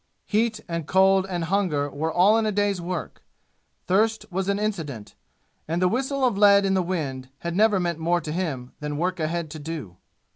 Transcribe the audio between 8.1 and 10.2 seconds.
to him than work ahead to do.